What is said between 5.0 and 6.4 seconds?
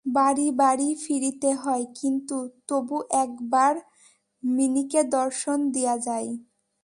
দর্শন দিয়া যায়।